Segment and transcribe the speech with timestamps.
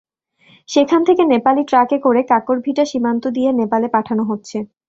[0.69, 4.57] সেখান থেকে নেপালি ট্রাকে করে কাঁকরভিটা সীমান্ত দিয়ে নেপালে পাঠানো হচ্ছে।